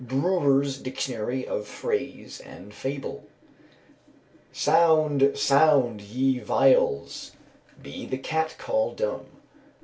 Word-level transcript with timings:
_"BREWER'S 0.07 0.79
Dictionary 0.79 1.45
of 1.47 1.67
Phrase 1.67 2.41
and 2.43 2.73
Fable. 2.73 3.27
"Sound, 4.51 5.33
sound, 5.35 6.01
ye 6.01 6.39
viols; 6.39 7.33
be 7.83 8.07
the 8.07 8.17
cat 8.17 8.55
call 8.57 8.95
dumb." 8.95 9.27